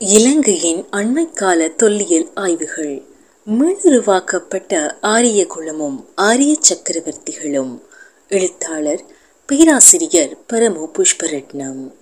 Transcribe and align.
இலங்கையின் 0.00 0.86
அண்மைக்கால 0.92 1.74
தொல்லியல் 1.74 2.30
ஆய்வுகள். 2.34 3.02
மீளுருவாக்கப்பட்ட 3.46 4.94
ஆரிய 5.00 5.46
குலமும் 5.46 6.08
ஆரிய 6.14 6.56
சக்கரவர்த்திகளும். 6.68 7.80
எழுத்தாளர் 8.28 9.02
பேராசிரியர் 9.46 10.36
பரமு 10.52 10.88
புஷ்பரட்னம். 10.98 11.92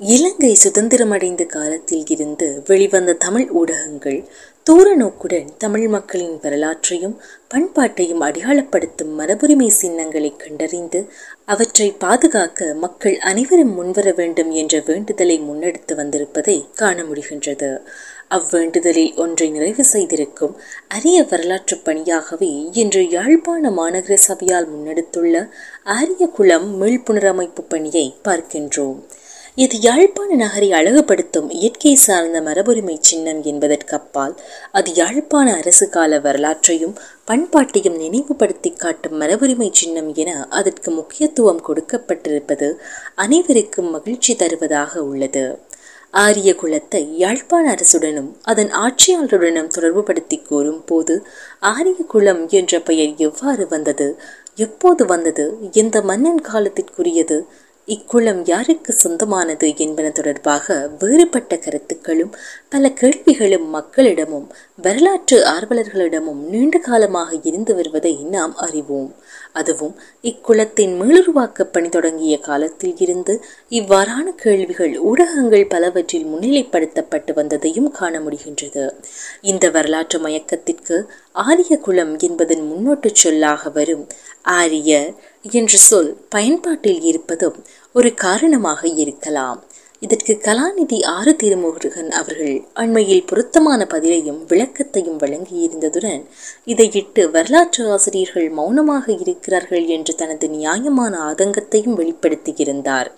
இலங்கை 0.00 0.50
சுதந்திரமடைந்த 0.54 1.46
காலத்தில் 1.46 2.04
இருந்து 2.08 2.46
வெளிவந்த 2.66 3.12
தமிழ் 3.14 3.48
ஊடகங்கள் 3.50 4.16
தூர 4.66 4.94
நோக்குடன் 4.94 5.50
தமிழ் 5.58 5.88
மக்களின் 5.88 6.38
வரலாற்றையும் 6.40 7.16
பண்பாட்டையும் 7.54 8.22
அடையாளப்படுத்தும் 8.26 9.12
மரபுரிமை 9.18 9.66
சின்னங்களை 9.66 10.30
கண்டறிந்து 10.36 11.00
அவற்றை 11.44 11.88
பாதுகாக்க 11.98 12.70
மக்கள் 12.74 13.18
அனைவரும் 13.18 13.74
முன்வர 13.74 14.14
வேண்டும் 14.14 14.50
என்ற 14.52 14.82
வேண்டுதலை 14.86 15.38
முன்னெடுத்து 15.40 15.94
வந்திருப்பதை 15.94 16.56
காண 16.74 17.02
முடிகின்றது. 17.02 17.70
அவ்வேண்டுதலில் 18.28 19.14
ஒன்றை 19.16 19.50
நிறைவு 19.50 19.84
செய்திருக்கும் 19.84 20.56
அரிய 20.88 21.26
வரலாற்று 21.30 21.78
பணியாகவே 21.84 22.52
இன்று 22.72 23.08
யாழ்ப்பாண 23.08 23.70
மாநகர 23.70 24.16
சபையால் 24.28 24.68
முன்னெடுத்துள்ள 24.72 25.48
அரிய 25.82 26.26
குளம் 26.28 26.68
மீள்புனரமைப்பு 26.82 27.64
பணியை 27.68 28.06
பார்க்கின்றோம். 28.24 29.00
இது 29.56 29.76
யாழ்ப்பாண 29.80 30.34
நகரை 30.34 30.68
அழகுபடுத்தும் 30.72 31.48
இயற்கை 31.50 31.94
சார்ந்த 31.94 32.40
மரபுரிமை 32.40 32.98
சின்னம் 33.00 33.40
என்பதற்கப்பால் 33.42 34.34
அது 34.70 34.90
யாழ்ப்பாண 34.94 35.54
அரசு 35.54 35.88
கால 35.88 36.20
வரலாற்றையும் 36.20 36.94
பண்பாட்டையும் 37.26 37.96
நினைவுபடுத்தி 37.96 38.70
காட்டும் 38.70 39.16
மரபுரிமை 39.16 39.70
சின்னம் 39.72 40.14
என 40.14 40.46
அதற்கு 40.50 40.90
முக்கியத்துவம் 40.90 41.64
கொடுக்கப்பட்டிருப்பது 41.68 42.68
அனைவருக்கும் 43.14 43.90
மகிழ்ச்சி 43.90 44.34
தருவதாக 44.34 45.02
உள்ளது. 45.02 45.44
ஆரிய 46.14 46.54
குலத்தை 46.62 47.02
யாழ்ப்பாண 47.16 47.74
அரசுடனும் 47.74 48.30
அதன் 48.42 48.70
ஆட்சியாளருடனும் 48.76 49.72
தொடர்புபடுத்தி 49.74 50.42
கூறும் 50.42 50.84
போது 50.84 51.16
ஆரிய 51.60 52.04
குலம் 52.06 52.48
என்ற 52.50 52.80
பெயர் 52.80 53.14
எவ்வாறு 53.18 53.66
வந்தது 53.68 54.08
எப்போது 54.56 55.04
வந்தது 55.04 55.44
எந்த 55.72 56.02
மன்னன் 56.02 56.40
காலத்திற்குரியது 56.42 57.38
இக்குளம் 57.90 58.40
யாருக்கு 58.44 58.92
சொந்தமானது 58.94 59.68
என்பன 59.78 60.10
தொடர்பாக 60.10 60.74
வேறுபட்ட 60.98 61.56
கருத்துக்களும் 61.56 62.32
பல 62.68 62.90
கேள்விகளும் 62.92 63.66
மக்களிடமும் 63.70 64.46
வரலாற்று 64.82 65.36
ஆர்வலர்களிடமும் 65.44 66.40
நீண்ட 66.50 66.78
காலமாக 66.78 67.30
இருந்து 67.42 67.74
வருவதை 67.74 68.12
நாம் 68.34 68.54
அறிவோம். 68.56 69.08
அதுவும் 69.52 69.94
இக்குளத்தின் 70.22 70.92
மீளுருவாக்க 71.00 71.64
பணி 71.64 71.88
தொடங்கிய 71.88 72.38
காலத்தில் 72.38 72.94
இருந்து 72.96 73.34
இவ்வாறான 73.70 74.26
கேள்விகள் 74.42 74.94
ஊடகங்கள் 75.00 75.66
பலவற்றில் 75.66 76.26
முன்னிலைப்படுத்தப்பட்டு 76.26 77.32
வந்ததையும் 77.40 77.90
காண 77.90 78.20
முடிகின்றது. 78.20 78.84
இந்த 79.40 79.70
வரலாற்று 79.70 80.18
மயக்கத்திற்கு 80.18 80.98
ஆரிய 81.32 81.78
குளம் 81.78 82.18
என்பதன் 82.18 82.64
முன்னோட்டு 82.70 83.10
சொல்லாக 83.12 83.70
வரும் 83.70 84.06
ஆரிய 84.42 84.92
என்ற 85.58 85.74
சொல் 85.88 86.12
பயன்பாட்டில் 86.28 87.02
இருப்பதும் 87.02 87.58
ஒரு 87.92 88.10
காரணமாக 88.14 88.86
இருக்கலாம். 89.04 89.60
இதற்கு 90.00 90.38
கலாநிதி 90.42 91.04
ஆறு 91.04 91.36
திருமுருகன் 91.42 92.10
அவர்கள் 92.10 92.62
அண்மையில் 92.74 93.26
பொருத்தமான 93.26 93.86
பதிலையும் 93.90 94.44
விளக்கத்தையும் 94.46 95.18
வழங்கியிருந்ததுடன் 95.18 96.26
இதையிட்டு 96.66 97.30
வரலாற்று 97.30 97.90
ஆசிரியர்கள் 97.90 98.48
மௌனமாக 98.48 99.12
இருக்கிறார்கள் 99.12 99.84
என்று 99.84 100.14
தனது 100.14 100.50
நியாயமான 100.50 101.18
ஆதங்கத்தையும் 101.18 101.96
வெளிப்படுத்தியிருந்தார். 101.96 103.10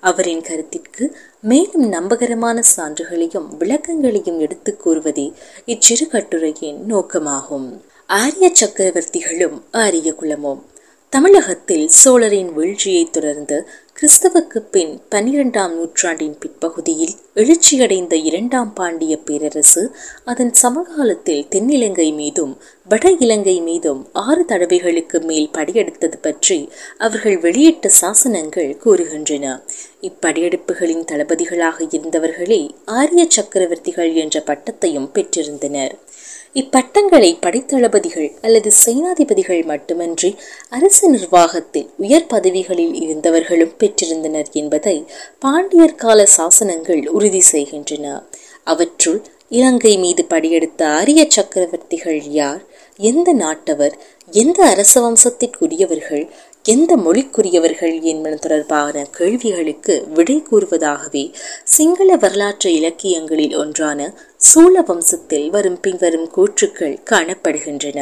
அவரின் 0.00 0.40
கருத்திற்கு 0.40 1.16
மேலும் 1.40 1.88
நம்பகரமான 1.88 2.62
சான்றுகளையும் 2.76 3.56
விளக்கங்களையும் 3.58 4.38
எடுத்துக் 4.38 4.82
கூறுவதே 4.82 5.32
இச்சிறு 5.64 6.08
கட்டுரையின் 6.08 6.94
நோக்கமாகும். 6.94 7.80
ஆரிய 8.06 8.52
சக்கரவர்த்திகளும் 8.60 9.62
ஆரிய 9.70 10.14
குலமும் 10.14 10.64
தமிழகத்தில் 11.10 11.88
சோழரின் 11.88 12.52
வீழ்ச்சியை 12.52 13.08
தொடர்ந்து 13.10 13.68
கிறிஸ்தவுக்கு 13.98 14.58
பின் 14.70 14.92
பனிரெண்டாம் 15.10 15.72
நூற்றாண்டின் 15.74 16.36
பிற்பகுதியில் 16.38 17.14
எழுச்சியடைந்த 17.34 18.12
இரண்டாம் 18.12 18.72
பாண்டிய 18.72 19.14
பேரரசு 19.18 19.82
அதன் 20.24 20.52
சமகாலத்தில் 20.62 21.46
தென்னிலங்கை 21.50 22.14
மீதும் 22.14 22.52
வட 22.88 23.10
இலங்கை 23.10 23.56
மீதும் 23.60 24.08
ஆறு 24.12 24.44
தடவைகளுக்கு 24.44 25.20
மேல் 25.20 25.50
படையெடுத்தது 25.52 26.18
பற்றி 26.20 26.68
அவர்கள் 26.98 27.38
வெளியிட்ட 27.38 27.90
சாசனங்கள் 28.00 28.70
கூறுகின்றன. 28.84 29.62
இப்படையெடுப்புகளின் 30.00 31.04
தளபதிகளாக 31.04 31.88
இருந்தவர்களே 31.90 32.70
ஆரிய 32.84 33.26
சக்கரவர்த்திகள் 33.36 34.12
என்ற 34.14 34.42
பட்டத்தையும் 34.46 35.10
பெற்றிருந்தனர். 35.12 35.96
இப்பட்டங்களை 36.54 37.36
படைத்தளபதிகள் 37.40 38.32
அல்லது 38.42 38.72
சேனாதிபதிகள் 38.84 39.64
மட்டுமன்றி 39.64 40.36
அரசு 40.68 41.08
நிர்வாகத்தில் 41.08 41.90
உயர் 41.96 42.26
பதவிகளில் 42.26 42.94
இருந்தவர்களும் 42.94 43.74
பெற்றிருந்தனர் 43.78 44.50
என்பதை 44.52 45.06
பாண்டியர் 45.38 45.94
கால 45.94 46.26
சாசனங்கள் 46.36 47.06
உறுதி 47.06 47.40
செய்கின்றன. 47.40 48.22
அவற்றுள் 48.64 49.22
இலங்கை 49.48 49.98
மீது 49.98 50.26
படியெடுத்த 50.30 50.82
அரிய 50.82 51.28
சக்கரவர்த்திகள் 51.36 52.20
யார்? 52.22 52.62
எந்த 52.96 53.34
நாட்டவர்? 53.34 53.92
எந்த 54.30 54.64
அரச 54.64 55.00
வம்சத்திற்குரியவர்கள்? 55.00 56.28
எந்த 56.72 56.92
மொழிக்குரியவர்கள் 56.96 58.00
என்பன 58.02 58.34
தொடர்பான 58.34 59.04
கேள்விகளுக்கு 59.10 59.94
விடை 60.14 60.42
கூறுவதாகவே 60.50 61.22
சிங்கள 61.64 62.16
வரலாற்று 62.16 62.70
இலக்கியங்களில் 62.72 63.54
ஒன்றான 63.56 64.10
சூழ 64.36 64.82
வம்சத்தில் 64.82 65.48
வரும் 65.48 65.78
பின்வரும் 65.80 66.28
கூற்றுக்கள் 66.30 66.98
காணப்படுகின்றன. 67.10 68.00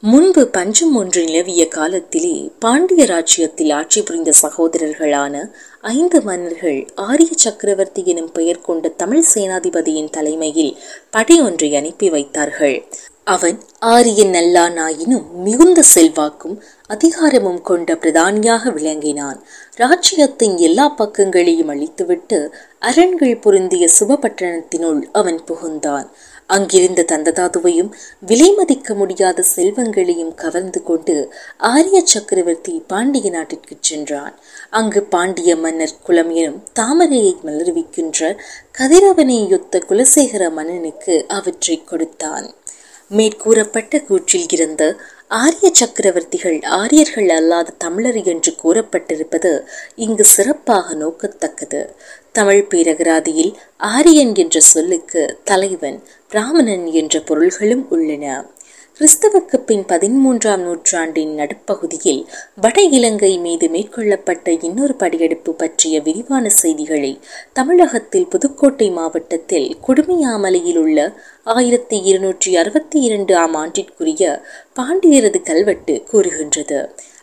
முன்பு 0.00 0.42
பஞ்சம் 0.46 0.94
ஒன்று 0.94 1.24
நிலவிய 1.24 1.68
காலத்திலே 1.68 2.50
பாண்டிய 2.58 3.04
ராஜ்யத்தில் 3.06 3.70
ஆட்சி 3.70 4.02
புரிந்த 4.02 4.32
சகோதரர்களான 4.42 5.44
ஐந்து 5.80 6.20
மன்னர்கள் 6.22 6.80
ஆரிய 6.94 7.30
சக்கரவர்த்தி 7.36 8.02
எனும் 8.04 8.32
பெயர் 8.32 8.60
கொண்ட 8.60 8.88
தமிழ் 8.88 9.24
சேனாதிபதியின் 9.34 10.10
தலைமையில் 10.10 10.76
படை 11.10 11.40
ஒன்றை 11.40 11.70
அனுப்பி 11.76 12.10
வைத்தார்கள். 12.10 12.78
அவன் 13.24 13.60
ஆரியன் 13.78 14.32
நல்லானாயினும் 14.32 15.30
மிகுந்த 15.32 15.82
செல்வாக்கும் 15.94 16.60
அதிகாரமும் 16.86 17.60
கொண்ட 17.60 17.94
பிரதானியாக 17.94 18.72
விளங்கினான். 18.72 19.44
ராஜ்யத்தின் 19.74 20.56
எல்லா 20.56 20.94
பக்கங்களையும் 20.98 21.68
அழித்துவிட்டு 21.68 22.52
அரண்கள் 22.78 23.36
பொருந்திய 23.36 23.88
சுபபட்டணத்தினுள் 24.00 25.02
அவன் 25.12 25.40
புகுந்தான். 25.46 26.08
அங்கிருந்த 26.46 27.04
தந்ததாதுவையும் 27.08 27.90
விலை 28.20 28.54
மதிக்க 28.54 28.94
முடியாத 28.94 29.44
செல்வங்களையும் 29.56 30.34
கவர்ந்து 30.34 30.82
கொண்டு 30.82 31.34
ஆரிய 31.56 32.02
சக்கரவர்த்தி 32.04 32.82
பாண்டிய 32.86 33.30
நாட்டிற்கு 33.30 33.76
சென்றான். 33.80 34.34
அங்கு 34.70 35.02
பாண்டிய 35.02 35.56
மன்னர் 35.56 36.00
குலம் 36.02 36.30
எனும் 36.30 36.62
தாமரையை 36.80 37.36
மலர்விக்கின்ற 37.44 38.38
கதிரவனையொத்த 38.78 39.80
குலசேகர 39.88 40.52
மன்னனுக்கு 40.52 41.24
அவற்றை 41.28 41.84
கொடுத்தான். 41.84 42.54
மேற்கூறப்பட்ட 43.16 43.98
கூற்றில் 44.08 44.52
இருந்த 44.52 44.96
ஆரிய 45.28 45.72
சக்கரவர்த்திகள் 45.72 46.64
ஆரியர்கள் 46.64 47.28
அல்லாத 47.28 47.74
தமிழர் 47.78 48.22
என்று 48.22 48.54
கூறப்பட்டிருப்பது 48.64 49.64
இங்கு 49.96 50.24
சிறப்பாக 50.24 50.94
நோக்கத்தக்கது. 50.94 51.80
தமிழ் 52.32 52.66
பேரகராதியில் 52.70 53.52
ஆரியன் 53.76 54.34
என்ற 54.34 54.60
சொல்லுக்கு 54.60 55.38
தலைவன் 55.44 56.02
பிராமணன் 56.28 56.86
என்ற 56.86 57.20
பொருள்களும் 57.20 57.86
உள்ளன. 57.90 58.26
கிறிஸ்தவுக்கு 58.96 59.56
பின் 59.58 59.84
பதிமூன்றாம் 59.88 60.62
நூற்றாண்டின் 60.62 61.30
நடுப்பகுதியில் 61.34 62.20
வட 62.54 62.82
இலங்கை 62.82 63.30
மீது 63.38 63.66
மேற்கொள்ளப்பட்ட 63.68 64.52
இன்னொரு 64.62 64.94
படையெடுப்பு 64.94 65.52
பற்றிய 65.54 66.00
விரிவான 66.00 66.50
செய்திகளை 66.58 67.12
தமிழகத்தில் 67.52 68.28
புதுக்கோட்டை 68.28 68.88
மாவட்டத்தில் 68.90 69.68
குடுமியாமலையில் 69.86 70.76
உள்ள 70.76 71.08
ஆயிரத்தி 71.46 71.98
இருநூற்றி 72.02 72.52
அறுபத்தி 72.56 73.00
இரண்டு 73.00 73.34
ஆம் 73.36 73.54
ஆண்டிற்குரிய 73.54 74.42
பாண்டியரது 74.76 75.40
கல்வெட்டு 75.42 75.96
கூறுகின்றது. 76.10 76.80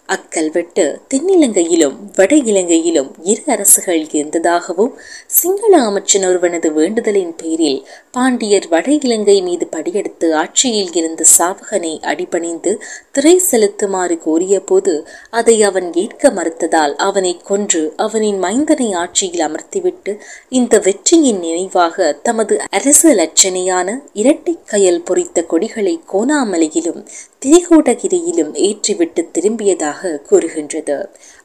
அக்கல்வெட்டு 0.10 0.84
தென்னிலங்கையிலும் 1.08 1.98
வட 2.16 2.34
இலங்கையிலும் 2.44 3.10
இரு 3.24 3.44
அரசுகள் 3.48 4.02
இருந்ததாகவும் 4.12 4.94
சிங்கள 5.34 5.74
அமைச்சன் 5.82 6.26
ஒருவனது 6.26 6.70
வேண்டுதலின் 6.74 7.36
பேரில் 7.36 7.80
பாண்டியர் 8.12 8.68
வட 8.70 8.90
இலங்கை 9.00 9.38
மீது 9.42 9.68
படியெடுத்து 9.72 10.30
ஆட்சியில் 10.36 10.94
இருந்த 10.94 11.26
சாவகனை 11.36 11.94
அடிபணிந்து 12.06 12.74
திரை 13.20 13.42
செலுத்துமாறு 13.52 14.16
கோரிய 14.18 14.56
போது 14.60 14.92
அதை 15.30 15.56
அவன் 15.64 15.88
ஏற்க 15.94 16.30
மறுத்ததால் 16.30 16.94
அவனை 16.98 17.32
கொன்று 17.44 17.82
அவனின் 17.96 18.38
மைந்தனை 18.44 18.88
ஆட்சியில் 18.94 19.44
அமர்த்திவிட்டு 19.48 20.12
இந்த 20.50 20.80
வெற்றியின் 20.80 21.40
நினைவாக 21.40 22.14
தமது 22.24 22.58
அரசு 22.70 23.10
லட்சணையான 23.14 23.98
இரட்டை 24.14 24.54
கயல் 24.72 25.04
பொறித்த 25.04 25.44
கொடிகளை 25.44 25.96
கோணாமலையிலும் 26.14 27.02
திரிகோடகிரியிலும் 27.46 28.54
ஏற்றிவிட்டு 28.60 29.24
திரும்பியதாக 29.32 30.16
கூறுகின்றது. 30.30 30.98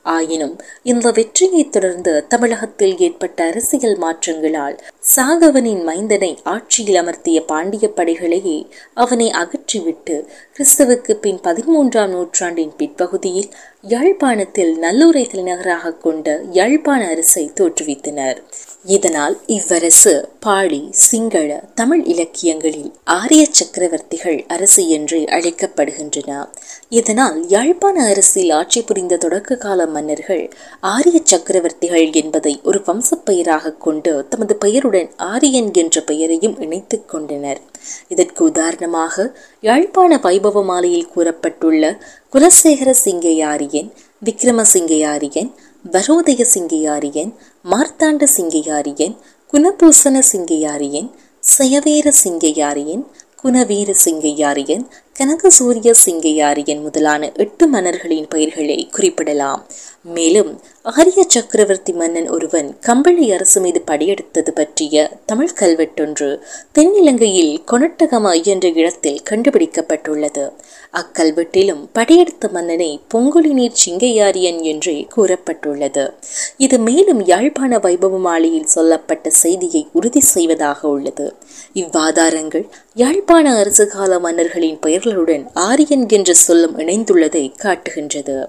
ஆயினும் 0.05 0.57
இந்த 0.83 1.11
வெற்றியைத் 1.11 1.73
தொடர்ந்து 1.73 2.27
தமிழகத்தில் 2.29 2.97
ஏற்பட்ட 2.99 3.45
அரசியல் 3.45 3.97
மாற்றங்களால் 3.99 4.77
சாகவனின் 5.17 5.83
மைந்தனை 5.85 6.33
ஆட்சியில் 6.45 6.99
அமர்த்திய 7.03 7.41
பாண்டிய 7.47 7.89
படைகளையே 7.89 8.59
அவனை 8.95 9.31
அகற்றிவிட்டு 9.31 10.17
கிறிஸ்துவுக்கு 10.57 11.15
பின் 11.15 11.41
பதிமூன்றாம் 11.43 12.09
நூற்றாண்டின் 12.09 12.77
பிற்பகுதியில் 12.77 13.51
யாழ்ப்பாணத்தில் 13.87 14.79
நல்லூரை 14.79 15.27
தலைநகராக 15.27 15.97
கொண்ட 15.99 16.37
யாழ்ப்பாண 16.53 17.09
அரசை 17.09 17.53
தோற்றுவித்தனர். 17.61 18.41
இதனால் 18.87 19.41
இவ்வரசு 19.47 20.25
பாடி 20.41 20.89
சிங்கள 20.91 21.63
தமிழ் 21.75 22.03
இலக்கியங்களில் 22.05 22.93
ஆரிய 23.05 23.49
சக்கரவர்த்திகள் 23.51 24.45
அரசு 24.49 24.89
என்று 24.89 25.19
அழைக்கப்படுகின்றன. 25.19 26.49
இதனால் 26.89 27.49
யாழ்ப்பாண 27.49 28.05
அரசில் 28.05 28.51
ஆட்சி 28.51 28.83
புரிந்த 28.83 29.17
தொடக்க 29.17 29.57
கால 29.57 29.87
மன்னர்கள் 29.87 30.53
ஆரிய 30.81 31.21
சக்கரவர்த்திகள் 31.25 32.13
என்பதை 32.13 32.61
ஒரு 32.63 32.83
வம்சப்பெயராக 32.87 33.77
கொண்டு 33.77 34.29
தமது 34.29 34.57
பெயருடன் 34.57 35.11
ஆரியன் 35.17 35.71
என்ற 35.73 36.01
பெயரையும் 36.01 36.61
இணைத்துக் 36.61 37.09
கொண்டனர். 37.09 37.61
இதற்கு 38.09 38.45
உதாரணமாக 38.45 39.37
யாழ்ப்பாண 39.61 40.17
வைபவ 40.17 40.65
மாலையில் 40.65 41.13
கூறப்பட்டுள்ள 41.17 41.99
குலசேகர 42.33 42.95
சிங்கையாரியன் 43.05 43.91
விக்ரமசிங்கையாரியன் 44.25 45.51
வரோதய 45.93 46.43
சிங்கையாரியன் 46.55 47.33
மார்த்தாண்ட 47.71 48.27
சிங்கையாரியன் 48.37 49.17
குணபூசண 49.53 50.23
சிங்கையாரியன் 50.33 51.11
சயவேர 51.59 52.13
சிங்கையாரியன் 52.25 53.03
குணவீர 53.43 53.95
சிங்கையாரியன் 54.05 54.85
கனகசூரிய 55.19 55.95
சிங்கையாரியன் 56.07 56.83
முதலான 56.83 57.33
எட்டு 57.33 57.67
மன்னர்களின் 57.67 58.29
பெயர்களை 58.29 58.89
குறிப்பிடலாம். 58.91 59.67
மேலும் 60.05 60.61
ஆரிய 60.83 61.25
சக்கரவர்த்தி 61.29 61.93
மன்னன் 61.93 62.29
ஒருவன் 62.29 62.77
கம்பளி 62.81 63.33
அரசு 63.33 63.61
மீது 63.61 63.83
படையெடுத்தது 63.87 64.51
பற்றிய 64.55 65.13
தமிழ் 65.27 65.55
கல்வெட்டொன்று 65.61 66.43
தென்னிலங்கையில் 66.75 67.55
கொனட்டகமா 67.71 68.43
என்ற 68.43 68.69
இடத்தில் 68.69 69.23
கண்டுபிடிக்கப்பட்டுள்ளது. 69.31 70.53
அக்கல்வெட்டிலும் 70.93 71.89
படையெடுத்த 71.93 72.49
மன்னனை 72.49 73.01
பொங்குலி 73.15 73.53
நீர் 73.53 73.81
சிங்கையாரியன் 73.85 74.61
என்றே 74.63 75.07
கூறப்பட்டுள்ளது. 75.17 76.13
இது 76.57 76.79
மேலும் 76.79 77.25
யாழ்ப்பாண 77.25 77.79
வைபவ 77.79 78.19
மாலையில் 78.19 78.73
சொல்லப்பட்ட 78.77 79.31
செய்தியை 79.31 79.87
உறுதி 79.93 80.21
செய்வதாக 80.21 80.89
உள்ளது. 80.89 81.35
இவ்வாதாரங்கள் 81.75 82.69
யாழ்ப்பாண 82.95 83.57
அரசு 83.59 83.87
கால 83.89 84.19
மன்னர்களின் 84.19 84.79
பெயர்களுடன் 84.87 85.47
ஆரியன் 85.55 86.09
என்ற 86.09 86.35
சொல்லும் 86.35 86.79
இணைந்துள்ளதை 86.79 87.55
காட்டுகின்றது. 87.57 88.49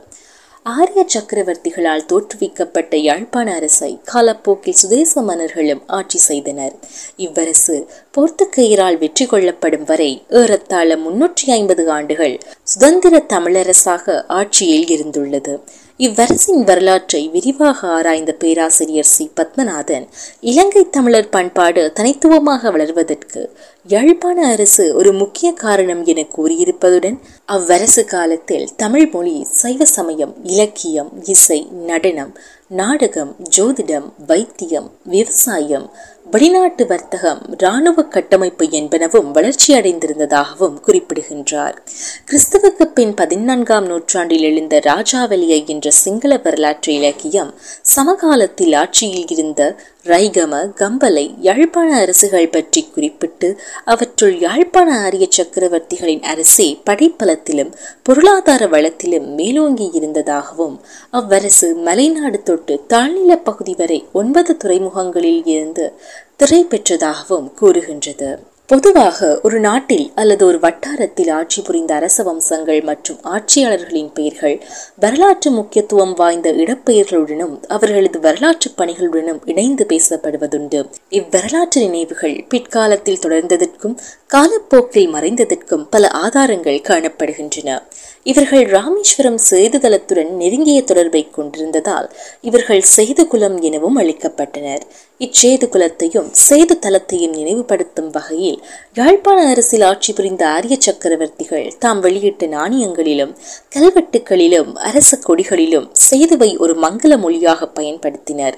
ஆரிய 0.73 1.01
சக்கரவர்த்திகளால் 1.13 2.05
தோற்றுவிக்கப்பட்ட 2.11 2.95
யாழ்ப்பாண 3.07 3.47
அரசை 3.53 3.89
காலப்போக்கில் 4.11 4.77
சுதேச 4.81 5.21
மன்னர்களும் 5.21 5.83
ஆட்சி 5.97 6.19
செய்தனர். 6.19 6.73
இவ்வரசு 7.17 7.75
போர்த்துக்கேயரால் 8.17 8.97
வெற்றி 8.97 9.25
கொள்ளப்படும் 9.25 9.83
வரை 9.83 10.09
ஏறத்தாழ 10.41 10.97
முன்னூற்றி 10.97 11.47
ஐம்பது 11.57 11.85
ஆண்டுகள் 11.97 12.35
சுதந்திர 12.63 13.23
தமிழரசாக 13.33 14.23
ஆட்சியில் 14.39 14.87
இருந்துள்ளது. 14.95 15.55
இவ்வரசின் 15.99 16.63
வரலாற்றை 16.63 17.29
விரிவாக 17.29 17.87
ஆராய்ந்த 17.87 18.31
பேராசிரியர் 18.33 19.05
சி. 19.05 19.25
பத்மநாதன் 19.35 20.05
இலங்கை 20.39 20.89
தமிழர் 20.89 21.29
பண்பாடு 21.29 21.91
தனித்துவமாக 21.93 22.71
வளர்வதற்கு 22.71 23.41
யாழ்ப்பாண 23.87 24.47
அரசு 24.47 24.95
ஒரு 24.95 25.13
முக்கிய 25.13 25.51
காரணம் 25.53 26.05
என 26.05 26.25
கூறியிருப்பதுடன் 26.37 27.17
அவ்வரசு 27.47 28.03
காலத்தில் 28.05 28.67
தமிழ் 28.75 29.07
மொழி 29.09 29.45
சைவ 29.53 29.85
சமயம் 29.85 30.35
இலக்கியம் 30.43 31.11
இசை 31.25 31.59
நடனம் 31.85 32.33
நாடகம் 32.67 33.35
ஜோதிடம் 33.57 34.09
வைத்தியம் 34.27 34.91
விவசாயம் 35.05 35.87
வெளிநாட்டு 36.35 36.87
வர்த்தகம் 36.87 37.41
இராணுவ 37.57 38.03
கட்டமைப்பு 38.03 38.65
என்பனவும் 38.65 39.29
வளர்ச்சியடைந்திருந்ததாகவும் 39.31 40.79
குறிப்பிடுகின்றார். 40.79 41.83
கிறிஸ்துவுக்கு 42.29 42.85
பின் 42.93 43.13
பதினான்காம் 43.13 43.85
நூற்றாண்டில் 43.85 44.43
எழுந்த 44.43 44.81
ராஜாவலியை 44.85 45.59
என்ற 45.65 45.89
சிங்கள 45.89 46.37
வரலாற்று 46.37 46.93
இலக்கியம் 46.93 47.53
சமகாலத்தில் 47.95 48.73
ஆட்சியில் 48.73 49.27
இருந்த 49.27 49.61
ரைகம 50.05 50.55
கம்பலை 50.79 51.23
யாழ்ப்பாண 51.39 51.89
அரசுகள் 51.99 52.49
பற்றி 52.49 52.81
குறிப்பிட்டு 52.93 53.47
அவற்றுள் 53.85 54.35
யாழ்ப்பாண 54.39 54.89
ஆரிய 54.99 55.27
சக்கரவர்த்திகளின் 55.29 56.21
அரசே 56.23 56.67
படைப்பலத்திலும் 56.85 57.71
பொருளாதார 58.03 58.67
வளத்திலும் 58.67 59.27
மேலோங்கி 59.33 59.89
இருந்ததாகவும் 59.93 60.75
அவ்வரசு 61.13 61.69
மலைநாடு 61.87 62.41
தொட்டு 62.43 62.75
தாழ்நில 62.93 63.35
பகுதி 63.43 63.73
வரை 63.73 63.99
ஒன்பது 64.13 64.57
துறைமுகங்களில் 64.63 65.41
இருந்து 65.45 65.87
திரை 66.35 66.63
பெற்றதாகவும் 66.63 67.49
கூறுகின்றது. 67.53 68.29
பொதுவாக 68.69 69.39
ஒரு 69.43 69.59
நாட்டில் 69.59 70.11
அல்லது 70.15 70.45
ஒரு 70.45 70.59
வட்டாரத்தில் 70.59 71.29
ஆட்சி 71.31 71.61
புரிந்த 71.61 71.95
அரச 71.95 72.23
வம்சங்கள் 72.23 72.81
மற்றும் 72.81 73.19
ஆட்சியாளர்களின் 73.23 74.09
பெயர்கள் 74.13 74.55
வரலாற்று 74.95 75.51
முக்கியத்துவம் 75.51 76.13
வாய்ந்த 76.13 76.51
இடப்பெயர்களுடனும் 76.51 77.53
அவர்களது 77.67 78.19
வரலாற்று 78.19 78.71
பணிகளுடனும் 78.77 79.41
இணைந்து 79.45 79.85
பேசப்படுவதுண்டு. 79.89 80.89
இவ்வரலாற்று 81.09 81.79
நினைவுகள் 81.79 82.45
பிற்காலத்தில் 82.49 83.19
தொடர்ந்ததற்கும் 83.19 83.95
காலப்போக்கில் 84.27 85.13
மறைந்ததற்கும் 85.13 85.85
பல 85.89 86.07
ஆதாரங்கள் 86.07 86.81
காணப்படுகின்றன. 86.89 87.77
இவர்கள் 88.25 88.63
ராமேஸ்வரம் 88.75 89.39
சேதுதலத்துடன் 89.49 90.31
நெருங்கிய 90.41 90.79
தொடர்பை 90.83 91.21
கொண்டிருந்ததால் 91.29 92.07
இவர்கள் 92.41 92.81
சேதுகுலம் 92.95 93.57
எனவும் 93.67 93.99
அழைக்கப்பட்டனர். 94.01 94.85
இச்சேது 95.21 95.65
குலத்தையும் 95.73 96.29
சேது 96.45 96.75
தலத்தையும் 96.85 97.35
நினைவுபடுத்தும் 97.39 98.09
வகையில் 98.15 98.57
யாழ்ப்பாண 98.93 99.37
அரசில் 99.51 99.85
ஆட்சி 99.89 100.11
புரிந்த 100.13 100.43
ஆரிய 100.47 100.75
சக்கரவர்த்திகள் 100.87 101.67
தாம் 101.83 102.01
வெளியிட்ட 102.05 102.47
நாணயங்களிலும் 102.55 103.33
கல்வெட்டுகளிலும் 103.75 104.71
அரச 104.89 105.19
கொடிகளிலும் 105.27 105.87
சேதுவை 106.07 106.51
ஒரு 106.57 106.75
மங்கள 106.85 107.13
மொழியாக 107.17 107.69
பயன்படுத்தினர். 107.79 108.57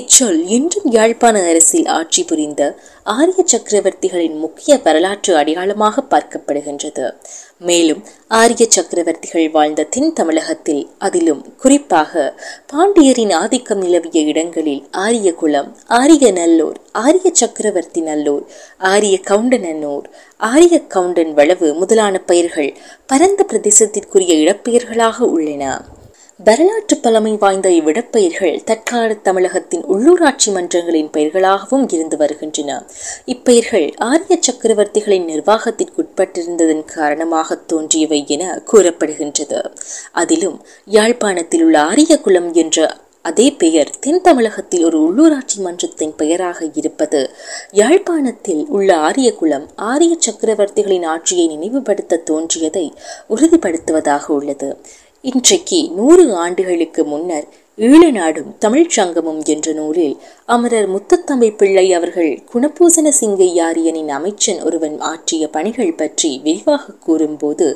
இச்சொல் 0.00 0.40
இன்றும் 0.58 0.88
யாழ்ப்பாண 0.98 1.36
அரசில் 1.50 1.90
ஆட்சி 1.98 2.24
புரிந்த 2.24 2.62
ஆரிய 3.16 3.42
சக்கரவர்த்திகளின் 3.52 4.38
முக்கிய 4.38 4.80
வரலாற்று 4.84 5.32
அடையாளமாக 5.36 6.04
பார்க்கப்படுகின்றது. 6.10 7.06
மேலும் 7.60 8.04
ஆரிய 8.28 8.66
சக்கரவர்த்திகள் 8.68 9.50
வாழ்ந்த 9.50 9.84
தென் 9.84 10.12
தமிழகத்தில் 10.12 10.88
அதிலும் 10.98 11.42
குறிப்பாக 11.58 12.22
பாண்டியரின் 12.66 13.32
ஆதிக்கம் 13.32 13.78
நிலவிய 13.78 14.20
இடங்களில் 14.22 14.82
ஆரிய 14.90 15.34
குலம் 15.34 15.76
ஆரிய 15.86 16.32
நல்லூர் 16.32 16.78
ஆரிய 16.92 17.30
சக்கரவர்த்தி 17.32 18.00
நல்லூர் 18.00 18.44
ஆரிய 18.78 19.18
கவுண்டனன்னூர் 19.30 20.08
ஆரிய 20.36 20.82
கவுண்டன் 20.88 21.34
வளவு 21.34 21.74
முதலான 21.74 22.18
பெயர்கள் 22.20 22.72
பரந்த 23.06 23.46
பிரதேசத்திற்குரிய 23.48 24.34
இடப்பெயர்களாக 24.42 25.18
உள்ளன. 25.20 25.64
வரலாற்று 26.44 26.96
பழமை 26.96 27.32
வாய்ந்த 27.36 27.68
இவ்விடப்பெயர்கள் 27.68 28.64
தற்கால 28.64 29.14
தமிழகத்தின் 29.14 29.82
உள்ளூராட்சி 29.84 30.48
மன்றங்களின் 30.52 31.10
பெயர்களாகவும் 31.12 31.84
இருந்து 31.92 32.16
வருகின்றன. 32.16 32.86
இப்பெயர்கள் 33.26 33.92
ஆரிய 33.96 34.38
சக்கரவர்த்திகளின் 34.46 35.26
நிர்வாகத்திற்குட்பட்டிருந்ததன் 35.26 36.84
காரணமாக 36.84 37.58
தோன்றியவை 37.66 38.24
என 38.26 38.62
கூறப்படுகின்றது. 38.72 39.60
அதிலும் 40.12 40.64
யாழ்ப்பாணத்தில் 40.84 41.62
உள்ள 41.62 41.82
ஆரியகுலம் 41.82 42.52
என்ற 42.52 42.96
அதே 43.22 43.50
பெயர் 43.52 43.90
தென் 44.00 44.20
தமிழகத்தில் 44.20 44.84
ஒரு 44.84 44.98
உள்ளூராட்சி 45.00 45.58
மன்றத்தின் 45.58 46.14
பெயராக 46.16 46.70
இருப்பது 46.74 47.30
யாழ்ப்பாணத்தில் 47.70 48.66
உள்ள 48.68 48.96
ஆரியகுலம் 48.96 49.66
ஆரிய 49.76 50.16
சக்கரவர்த்திகளின் 50.28 51.06
ஆட்சியை 51.06 51.46
நினைவுபடுத்த 51.48 52.22
தோன்றியதை 52.24 52.92
உறுதிப்படுத்துவதாக 53.30 54.26
உள்ளது. 54.26 54.70
இன்றைக்கு 55.24 55.78
நூறு 55.96 56.22
ஆண்டுகளுக்கு 56.34 57.04
முன்னர் 57.04 57.48
ஈழநாடும் 57.78 58.48
தமிழ்ச் 58.58 58.94
சங்கமும் 58.96 59.40
என்ற 59.44 59.72
நூலில் 59.72 60.14
அமரர் 60.44 60.88
முத்தத்தம்பை 60.90 61.56
பிள்ளை 61.56 61.84
அவர்கள் 61.92 62.30
குணபூசன 62.52 63.10
சிங்கையாரியனின் 63.20 64.08
அமைச்சன் 64.08 64.62
ஒருவன் 64.62 64.96
ஆற்றிய 65.00 65.48
பணிகள் 65.48 65.94
பற்றி 65.94 66.40
விரிவாக 66.42 66.94
கூறும்போது 67.00 67.68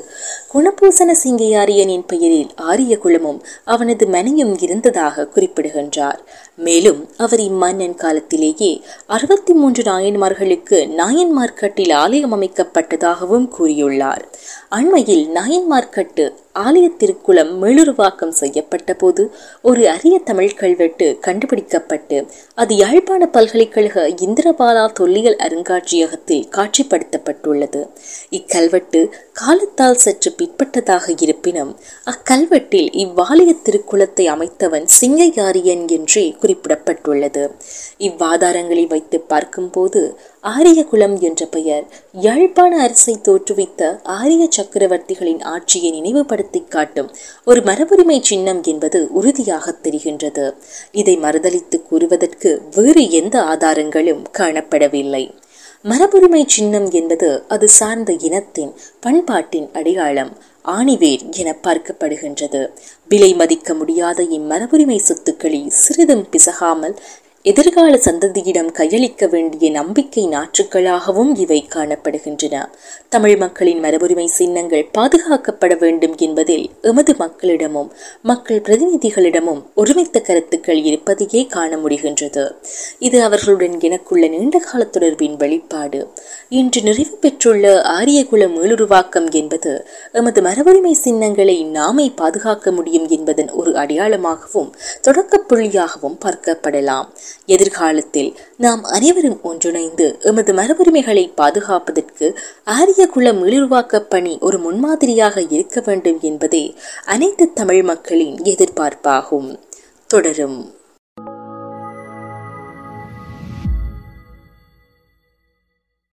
குணபூசன 0.53 1.15
சிங்கையாரியனின் 1.23 2.05
பெயரில் 2.07 2.51
ஆரிய 2.55 2.97
குலமும் 2.97 3.39
அவனது 3.65 4.07
மனையும் 4.07 4.53
இருந்ததாக 4.59 5.27
குறிப்பிடுகின்றார். 5.27 6.19
மேலும் 6.57 7.09
அவர் 7.17 7.39
இம்மன்னன் 7.39 7.95
காலத்திலேயே 7.95 8.83
அறுபத்தி 9.05 9.53
மூன்று 9.53 9.83
நாயன்மார்களுக்கு 9.83 10.77
நாயன்மார்கட்டில் 11.01 11.93
ஆலயம் 11.93 12.33
அமைக்கப்பட்டதாகவும் 12.33 13.47
கூறியுள்ளார். 13.57 14.23
அண்மையில் 14.69 15.29
நாயன்மார்கட்டு 15.29 16.25
ஆலய 16.59 16.87
திருக்குளம் 16.99 17.51
மேலுருவாக்கம் 17.61 18.33
செய்யப்பட்ட 18.41 18.93
போது 18.93 19.23
ஒரு 19.61 19.89
அரிய 19.89 20.19
தமிழ் 20.19 20.53
கல்வெட்டு 20.53 21.17
கண்டுபிடிக்கப்பட்டு 21.21 22.17
அது 22.55 22.75
யாழ்ப்பாண 22.75 23.27
பல்கலைக்கழக 23.27 24.07
இந்திரபாலா 24.25 24.85
தொல்லியல் 24.93 25.35
அருங்காட்சியகத்தில் 25.35 26.47
காட்சிப்படுத்தப்பட்டுள்ளது. 26.51 27.89
இக்கல்வெட்டு 28.29 29.01
காலத்தால் 29.33 29.95
சற்று 29.95 30.31
பிற்பட்டதாக 30.37 31.15
இருப்பினும் 31.19 31.75
அக்கல்வெட்டில் 32.05 32.89
இவ்வாலய 33.03 33.55
திருக்குளத்தை 33.63 34.27
அமைத்தவன் 34.35 34.85
சிங்கையாரியன் 35.01 35.85
என்றே 35.87 36.35
குறிப்பிடப்பட்டுள்ளது. 36.45 37.43
இவ்வாதாரங்களை 37.99 38.87
வைத்து 38.87 39.19
பார்க்கும்போது 39.19 40.17
ஆரியகுலம் 40.43 41.19
என்ற 41.19 41.45
பெயர் 41.45 41.85
யாழ்ப்பாண 42.11 42.81
அரசை 42.81 43.15
தோற்றுவித்த 43.23 43.99
ஆரிய 44.03 44.47
சக்கரவர்த்திகளின் 44.57 45.41
ஆட்சியை 45.43 45.91
நினைவுபடுத்தி 45.91 46.63
காட்டும் 46.69 47.09
ஒரு 47.45 47.61
மரபுரிமை 47.61 48.17
சின்னம் 48.21 48.63
என்பது 48.63 49.07
உறுதியாக 49.11 49.75
தெரிகின்றது. 49.83 50.45
இதை 50.91 51.17
மறுதளித்து 51.17 51.79
கூறுவதற்கு 51.87 52.61
வேறு 52.75 53.09
எந்த 53.11 53.41
ஆதாரங்களும் 53.43 54.23
காணப்படவில்லை. 54.37 55.23
மரபுரிமை 55.85 56.43
சின்னம் 56.45 56.91
என்பது 56.91 57.43
அது 57.47 57.67
சார்ந்த 57.69 58.11
இனத்தின் 58.27 58.71
பண்பாட்டின் 58.99 59.67
அடையாளம் 59.73 60.31
ஆணிவேர் 60.65 61.23
என 61.31 61.49
பார்க்கப்படுகின்றது. 61.63 62.61
விலை 63.07 63.31
மதிக்க 63.33 63.73
முடியாத 63.73 64.19
இம்மரபுரிமை 64.29 64.97
சொத்துக்களை 64.99 65.61
சிறிதும் 65.83 66.25
பிசகாமல் 66.29 66.95
எதிர்கால 67.49 67.95
சந்ததியிடம் 67.95 68.69
கையளிக்க 68.77 69.29
வேண்டிய 69.29 69.71
நம்பிக்கை 69.71 70.27
நாற்றுக்களாகவும் 70.27 71.31
இவை 71.35 71.67
காணப்படுகின்றன. 71.75 72.61
தமிழ் 73.09 73.35
மக்களின் 73.37 73.81
மரபுரிமை 73.83 74.25
சின்னங்கள் 74.25 74.89
பாதுகாக்கப்பட 74.97 75.77
வேண்டும் 75.79 76.15
என்பதில் 76.17 76.69
எமது 76.81 77.15
மக்களிடமும் 77.17 77.91
மக்கள் 78.21 78.61
பிரதிநிதிகளிடமும் 78.61 79.61
ஒருமித்த 79.75 80.21
கருத்துக்கள் 80.21 80.81
இருப்பதையே 80.81 81.45
காண 81.47 81.77
முடிகின்றது. 81.77 82.45
இது 82.99 83.23
அவர்களுடன் 83.23 83.79
எனக்குள்ள 83.79 84.27
நீண்டகால 84.27 84.87
தொடர்பின் 84.91 85.37
வெளிப்பாடு. 85.37 86.01
இன்று 86.49 86.81
நிறைவு 86.81 87.17
பெற்றுள்ள 87.17 87.81
ஆரியகுல 87.99 88.49
மீளுருவாக்கம் 88.55 89.31
என்பது 89.31 89.87
எமது 90.11 90.41
மரபுரிமை 90.41 90.91
சின்னங்களை 90.91 91.63
நாமே 91.63 92.11
பாதுகாக்க 92.15 92.71
முடியும் 92.71 93.07
என்பதன் 93.07 93.49
ஒரு 93.49 93.71
அடையாளமாகவும் 93.71 94.73
தொடக்க 95.01 95.43
புள்ளியாகவும் 95.49 96.19
பார்க்கப்படலாம். 96.25 97.07
எதிர்காலத்தில் 97.45 98.37
நாம் 98.57 98.83
அனைவரும் 98.83 99.39
ஒன்றிணைந்து 99.43 100.17
எமது 100.21 100.53
மரபுரிமைகளை 100.53 101.31
பாதுகாப்பதற்கு 101.35 102.37
ஆரியகுல 102.65 103.31
மீளுருவாக்க 103.31 103.99
பணி 103.99 104.37
ஒரு 104.41 104.59
முன்மாதிரியாக 104.59 105.45
இருக்க 105.49 105.81
வேண்டும் 105.85 106.17
என்பதே 106.21 106.75
அனைத்து 107.05 107.53
தமிழ் 107.53 107.83
மக்களின் 107.83 108.35
எதிர்பார்ப்பாகும். 108.35 109.59
தொடரும். 110.07 110.74